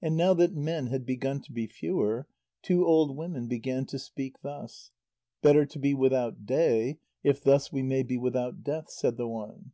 [0.00, 2.26] And now that men had begun to be fewer,
[2.62, 4.90] two old women began to speak thus:
[5.42, 9.72] "Better to be without day, if thus we may be without death," said the one.